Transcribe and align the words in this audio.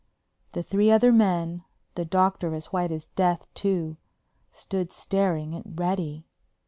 The 0.53 0.63
three 0.63 0.89
other 0.89 1.11
men—the 1.11 2.05
Doctor 2.05 2.55
as 2.55 2.73
white 2.73 2.91
as 2.91 3.05
death, 3.15 3.45
too—stood 3.53 4.91
staring 4.91 5.53
at 5.55 5.61
Reddy. 5.75 6.25